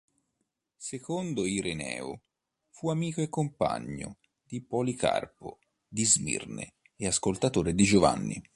[0.77, 2.21] Secondo Ireneo,
[2.71, 8.41] fu amico e compagno di Policarpo di Smirne e ascoltatore di Giovanni.